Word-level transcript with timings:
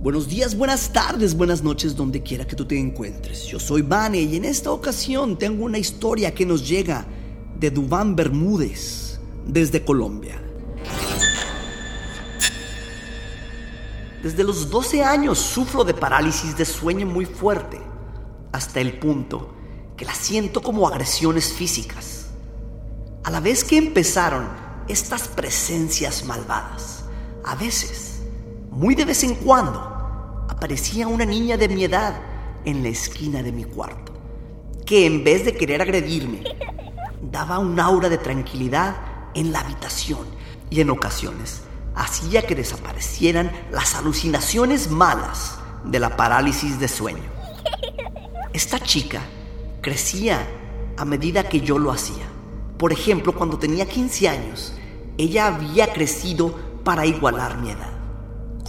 Buenos 0.00 0.28
días, 0.28 0.56
buenas 0.56 0.92
tardes, 0.92 1.36
buenas 1.36 1.64
noches, 1.64 1.96
donde 1.96 2.22
quiera 2.22 2.46
que 2.46 2.54
tú 2.54 2.64
te 2.64 2.78
encuentres. 2.78 3.46
Yo 3.46 3.58
soy 3.58 3.82
Vane 3.82 4.20
y 4.20 4.36
en 4.36 4.44
esta 4.44 4.70
ocasión 4.70 5.36
tengo 5.36 5.64
una 5.64 5.76
historia 5.76 6.32
que 6.32 6.46
nos 6.46 6.68
llega 6.68 7.04
de 7.58 7.72
Dubán 7.72 8.14
Bermúdez, 8.14 9.18
desde 9.44 9.84
Colombia. 9.84 10.40
Desde 14.22 14.44
los 14.44 14.70
12 14.70 15.02
años 15.02 15.36
sufro 15.36 15.82
de 15.82 15.94
parálisis 15.94 16.56
de 16.56 16.64
sueño 16.64 17.04
muy 17.04 17.24
fuerte, 17.24 17.80
hasta 18.52 18.80
el 18.80 19.00
punto 19.00 19.52
que 19.96 20.04
la 20.04 20.14
siento 20.14 20.62
como 20.62 20.86
agresiones 20.86 21.52
físicas. 21.52 22.26
A 23.24 23.32
la 23.32 23.40
vez 23.40 23.64
que 23.64 23.78
empezaron 23.78 24.46
estas 24.86 25.26
presencias 25.26 26.24
malvadas, 26.24 27.04
a 27.44 27.56
veces, 27.56 28.07
muy 28.78 28.94
de 28.94 29.04
vez 29.04 29.24
en 29.24 29.34
cuando, 29.34 30.46
aparecía 30.48 31.08
una 31.08 31.24
niña 31.24 31.56
de 31.56 31.68
mi 31.68 31.82
edad 31.82 32.14
en 32.64 32.84
la 32.84 32.90
esquina 32.90 33.42
de 33.42 33.50
mi 33.50 33.64
cuarto, 33.64 34.12
que 34.86 35.04
en 35.04 35.24
vez 35.24 35.44
de 35.44 35.56
querer 35.56 35.82
agredirme, 35.82 36.44
daba 37.20 37.58
un 37.58 37.80
aura 37.80 38.08
de 38.08 38.18
tranquilidad 38.18 38.94
en 39.34 39.50
la 39.50 39.58
habitación 39.58 40.20
y 40.70 40.80
en 40.80 40.90
ocasiones 40.90 41.62
hacía 41.96 42.46
que 42.46 42.54
desaparecieran 42.54 43.50
las 43.72 43.96
alucinaciones 43.96 44.88
malas 44.88 45.58
de 45.82 45.98
la 45.98 46.16
parálisis 46.16 46.78
de 46.78 46.86
sueño. 46.86 47.28
Esta 48.52 48.78
chica 48.78 49.22
crecía 49.80 50.46
a 50.96 51.04
medida 51.04 51.48
que 51.48 51.62
yo 51.62 51.80
lo 51.80 51.90
hacía. 51.90 52.28
Por 52.78 52.92
ejemplo, 52.92 53.34
cuando 53.34 53.58
tenía 53.58 53.86
15 53.86 54.28
años, 54.28 54.72
ella 55.16 55.48
había 55.48 55.92
crecido 55.92 56.54
para 56.84 57.06
igualar 57.06 57.58
mi 57.58 57.70
edad. 57.70 57.97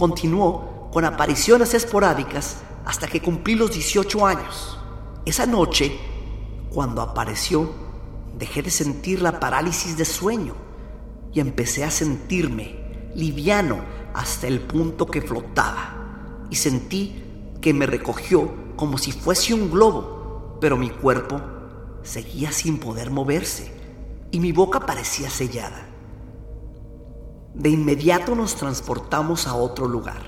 Continuó 0.00 0.88
con 0.90 1.04
apariciones 1.04 1.74
esporádicas 1.74 2.56
hasta 2.86 3.06
que 3.06 3.20
cumplí 3.20 3.54
los 3.54 3.70
18 3.70 4.26
años. 4.26 4.78
Esa 5.26 5.44
noche, 5.44 5.94
cuando 6.70 7.02
apareció, 7.02 7.70
dejé 8.34 8.62
de 8.62 8.70
sentir 8.70 9.20
la 9.20 9.38
parálisis 9.38 9.98
de 9.98 10.06
sueño 10.06 10.54
y 11.34 11.40
empecé 11.40 11.84
a 11.84 11.90
sentirme 11.90 13.10
liviano 13.14 13.80
hasta 14.14 14.46
el 14.46 14.60
punto 14.60 15.04
que 15.04 15.20
flotaba 15.20 16.46
y 16.48 16.56
sentí 16.56 17.22
que 17.60 17.74
me 17.74 17.84
recogió 17.84 18.50
como 18.76 18.96
si 18.96 19.12
fuese 19.12 19.52
un 19.52 19.70
globo, 19.70 20.56
pero 20.62 20.78
mi 20.78 20.88
cuerpo 20.88 21.42
seguía 22.02 22.52
sin 22.52 22.78
poder 22.78 23.10
moverse 23.10 23.70
y 24.30 24.40
mi 24.40 24.52
boca 24.52 24.80
parecía 24.80 25.28
sellada. 25.28 25.89
De 27.54 27.68
inmediato 27.68 28.34
nos 28.34 28.54
transportamos 28.54 29.46
a 29.46 29.54
otro 29.54 29.88
lugar. 29.88 30.22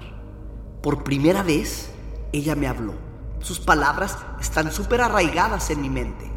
Por 0.83 1.05
primera 1.05 1.43
vez, 1.43 1.91
ella 2.33 2.57
me 2.57 2.67
habló. 2.67 2.95
Sus 3.41 3.61
palabras 3.61 4.17
están 4.41 4.73
súper 4.73 5.01
arraigadas 5.01 5.71
en 5.71 5.83
mi 5.83 5.91
mente, 5.91 6.31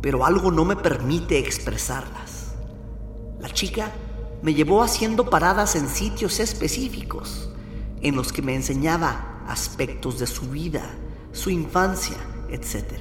pero 0.00 0.24
algo 0.24 0.50
no 0.50 0.64
me 0.64 0.76
permite 0.76 1.38
expresarlas. 1.38 2.54
La 3.40 3.48
chica 3.50 3.92
me 4.42 4.54
llevó 4.54 4.82
haciendo 4.82 5.30
paradas 5.30 5.76
en 5.76 5.88
sitios 5.88 6.40
específicos, 6.40 7.50
en 8.02 8.16
los 8.16 8.32
que 8.32 8.42
me 8.42 8.54
enseñaba 8.54 9.42
aspectos 9.48 10.18
de 10.18 10.26
su 10.26 10.50
vida, 10.50 10.82
su 11.32 11.50
infancia, 11.50 12.16
etc. 12.50 13.00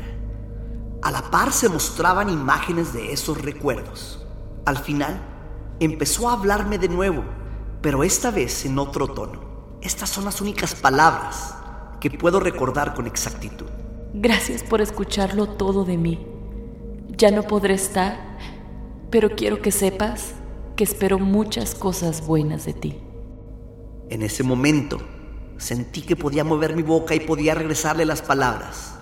A 1.02 1.12
la 1.12 1.30
par 1.30 1.52
se 1.52 1.70
mostraban 1.70 2.30
imágenes 2.30 2.94
de 2.94 3.12
esos 3.12 3.42
recuerdos. 3.42 4.26
Al 4.66 4.78
final, 4.78 5.35
empezó 5.80 6.30
a 6.30 6.34
hablarme 6.34 6.78
de 6.78 6.90
nuevo, 6.90 7.24
pero 7.82 8.04
esta 8.04 8.32
vez 8.32 8.66
en 8.66 8.80
otro 8.80 9.08
tono. 9.08 9.56
Estas 9.82 10.10
son 10.10 10.26
las 10.26 10.42
únicas 10.42 10.74
palabras 10.76 11.56
que 12.00 12.10
puedo 12.10 12.40
recordar 12.40 12.94
con 12.94 13.08
exactitud. 13.08 13.68
Gracias 14.14 14.64
por 14.64 14.82
escucharlo 14.82 15.48
todo 15.48 15.86
de 15.86 15.98
mí. 15.98 16.26
Ya 17.18 17.32
no 17.32 17.44
podré 17.44 17.74
estar, 17.74 18.38
pero 19.12 19.32
quiero 19.32 19.62
que 19.62 19.72
sepas 19.72 20.34
que 20.76 20.84
espero 20.84 21.20
muchas 21.20 21.76
cosas 21.76 22.26
buenas 22.26 22.66
de 22.66 22.74
ti. 22.74 22.98
En 24.10 24.24
ese 24.24 24.44
momento 24.44 25.00
sentí 25.58 26.02
que 26.02 26.16
podía 26.16 26.44
mover 26.44 26.76
mi 26.76 26.84
boca 26.84 27.16
y 27.16 27.20
podía 27.20 27.56
regresarle 27.56 28.06
las 28.06 28.22
palabras. 28.22 28.96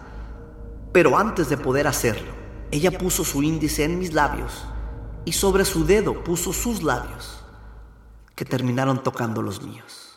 Pero 0.91 1.17
antes 1.17 1.49
de 1.49 1.57
poder 1.57 1.87
hacerlo, 1.87 2.31
ella 2.71 2.91
puso 2.91 3.23
su 3.23 3.41
índice 3.43 3.83
en 3.83 3.99
mis 3.99 4.13
labios 4.13 4.65
y 5.25 5.31
sobre 5.33 5.65
su 5.65 5.85
dedo 5.85 6.23
puso 6.23 6.53
sus 6.53 6.83
labios, 6.83 7.43
que 8.35 8.45
terminaron 8.45 9.03
tocando 9.03 9.41
los 9.41 9.61
míos. 9.61 10.15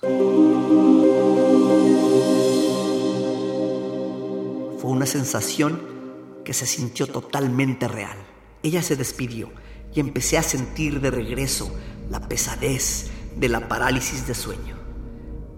Fue 4.81 4.91
una 4.91 5.06
sensación 5.06 5.81
que 6.44 6.53
se 6.53 6.67
sintió 6.67 7.06
totalmente 7.06 7.89
real. 7.89 8.17
Ella 8.62 8.83
se 8.83 8.97
despidió 8.97 9.50
y 9.94 10.00
empecé 10.00 10.39
a 10.39 10.43
sentir 10.43 11.00
de 11.00 11.11
regreso 11.11 11.71
la 12.11 12.21
pesadez 12.28 13.11
de 13.37 13.49
la 13.49 13.69
parálisis 13.69 14.27
de 14.27 14.34
sueño. 14.34 14.77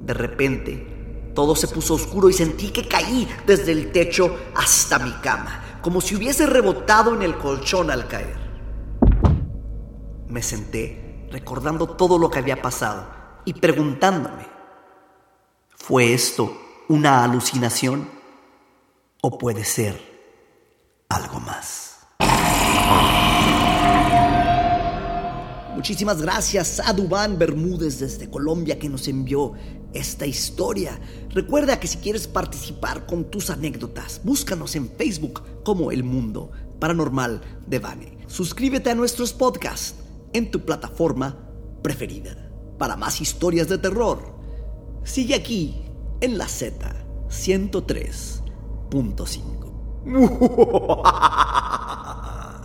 De 0.00 0.14
repente, 0.14 1.30
todo 1.34 1.54
se 1.54 1.68
puso 1.68 1.94
oscuro 1.94 2.28
y 2.28 2.32
sentí 2.32 2.70
que 2.70 2.88
caí 2.88 3.28
desde 3.46 3.72
el 3.72 3.92
techo 3.92 4.36
hasta 4.54 4.98
mi 4.98 5.12
cama, 5.20 5.78
como 5.82 6.00
si 6.00 6.16
hubiese 6.16 6.46
rebotado 6.46 7.14
en 7.14 7.22
el 7.22 7.36
colchón 7.36 7.90
al 7.90 8.08
caer. 8.08 8.47
Me 10.28 10.42
senté 10.42 11.26
recordando 11.32 11.86
todo 11.86 12.18
lo 12.18 12.30
que 12.30 12.38
había 12.38 12.60
pasado 12.60 13.08
y 13.46 13.54
preguntándome, 13.54 14.46
¿fue 15.70 16.12
esto 16.12 16.54
una 16.88 17.24
alucinación 17.24 18.10
o 19.22 19.38
puede 19.38 19.64
ser 19.64 19.98
algo 21.08 21.40
más? 21.40 22.00
Muchísimas 25.74 26.20
gracias 26.20 26.82
a 26.84 26.92
Dubán 26.92 27.38
Bermúdez 27.38 28.00
desde 28.00 28.28
Colombia 28.28 28.78
que 28.78 28.90
nos 28.90 29.08
envió 29.08 29.54
esta 29.94 30.26
historia. 30.26 31.00
Recuerda 31.30 31.80
que 31.80 31.86
si 31.86 31.98
quieres 31.98 32.26
participar 32.26 33.06
con 33.06 33.30
tus 33.30 33.48
anécdotas, 33.48 34.20
búscanos 34.22 34.76
en 34.76 34.90
Facebook 34.90 35.62
como 35.62 35.90
El 35.90 36.04
Mundo 36.04 36.50
Paranormal 36.80 37.40
de 37.66 37.78
Vane. 37.78 38.18
Suscríbete 38.26 38.90
a 38.90 38.94
nuestros 38.94 39.32
podcasts 39.32 39.94
en 40.32 40.50
tu 40.50 40.64
plataforma 40.64 41.36
preferida. 41.82 42.50
Para 42.78 42.96
más 42.96 43.20
historias 43.20 43.68
de 43.68 43.76
terror, 43.78 44.34
sigue 45.04 45.34
aquí 45.34 45.82
en 46.20 46.38
la 46.38 46.48
Z 46.48 46.96
103.5. 47.28 50.04